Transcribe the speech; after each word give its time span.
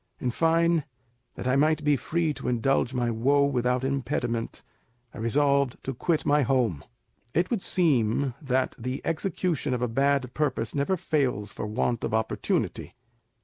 In 0.19 0.31
fine, 0.31 0.83
that 1.35 1.47
I 1.47 1.55
might 1.55 1.83
be 1.83 1.95
free 1.95 2.33
to 2.33 2.47
indulge 2.47 2.91
my 2.91 3.11
woe 3.11 3.45
without 3.45 3.83
impediment, 3.83 4.63
I 5.13 5.19
resolved 5.19 5.77
to 5.83 5.93
quit 5.93 6.25
my 6.25 6.41
home. 6.41 6.83
It 7.35 7.51
would 7.51 7.61
seem 7.61 8.33
that 8.41 8.73
the 8.79 9.03
execution 9.05 9.75
of 9.75 9.83
a 9.83 9.87
bad 9.87 10.33
purpose 10.33 10.73
never 10.73 10.97
fails 10.97 11.51
for 11.51 11.67
want 11.67 12.03
of 12.03 12.15
opportunity. 12.15 12.95